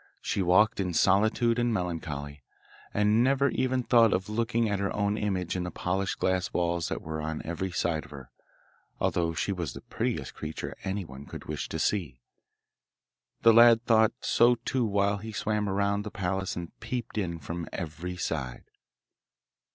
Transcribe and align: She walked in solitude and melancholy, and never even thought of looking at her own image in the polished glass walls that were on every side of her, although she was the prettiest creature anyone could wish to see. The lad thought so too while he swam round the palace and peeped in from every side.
She 0.23 0.41
walked 0.41 0.79
in 0.79 0.95
solitude 0.95 1.59
and 1.59 1.71
melancholy, 1.71 2.41
and 2.91 3.23
never 3.23 3.49
even 3.49 3.83
thought 3.83 4.13
of 4.13 4.29
looking 4.29 4.67
at 4.67 4.79
her 4.79 4.91
own 4.95 5.15
image 5.15 5.55
in 5.55 5.61
the 5.63 5.69
polished 5.69 6.17
glass 6.17 6.51
walls 6.51 6.89
that 6.89 7.03
were 7.03 7.21
on 7.21 7.43
every 7.45 7.69
side 7.69 8.05
of 8.05 8.09
her, 8.09 8.31
although 8.99 9.35
she 9.35 9.51
was 9.51 9.73
the 9.73 9.81
prettiest 9.81 10.33
creature 10.33 10.75
anyone 10.83 11.27
could 11.27 11.45
wish 11.45 11.69
to 11.69 11.77
see. 11.77 12.19
The 13.43 13.53
lad 13.53 13.85
thought 13.85 14.13
so 14.21 14.55
too 14.65 14.85
while 14.85 15.17
he 15.17 15.31
swam 15.31 15.69
round 15.69 16.03
the 16.03 16.09
palace 16.09 16.55
and 16.55 16.71
peeped 16.79 17.15
in 17.19 17.37
from 17.37 17.69
every 17.71 18.17
side. 18.17 18.63